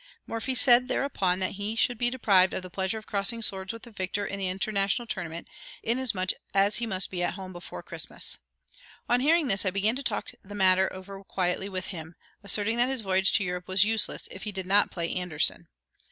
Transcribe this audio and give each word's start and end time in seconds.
Morphy 0.25 0.55
said, 0.55 0.87
thereupon, 0.87 1.37
that 1.37 1.51
he 1.61 1.75
should 1.75 1.99
be 1.99 2.09
deprived 2.09 2.55
of 2.55 2.63
the 2.63 2.71
pleasure 2.71 2.97
of 2.97 3.05
crossing 3.05 3.39
swords 3.43 3.71
with 3.71 3.83
the 3.83 3.91
victor 3.91 4.25
in 4.25 4.39
the 4.39 4.47
International 4.49 5.05
Tournament, 5.05 5.47
inasmuch 5.83 6.31
as 6.55 6.77
he 6.77 6.87
must 6.87 7.11
be 7.11 7.21
at 7.21 7.35
home 7.35 7.53
before 7.53 7.83
Christmas. 7.83 8.39
On 9.07 9.19
hearing 9.19 9.47
this, 9.47 9.63
I 9.63 9.69
began 9.69 9.95
to 9.95 10.01
talk 10.01 10.31
the 10.43 10.55
matter 10.55 10.91
over 10.91 11.23
quietly 11.23 11.69
with 11.69 11.89
him, 11.89 12.15
asserting 12.43 12.77
that 12.77 12.89
his 12.89 13.01
voyage 13.01 13.31
to 13.33 13.43
Europe 13.43 13.67
was 13.67 13.83
useless, 13.83 14.27
if 14.31 14.41
he 14.41 14.51
did 14.51 14.65
not 14.65 14.89
play 14.89 15.13
Anderssen. 15.13 15.67